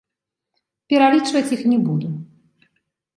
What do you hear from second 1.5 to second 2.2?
іх не буду.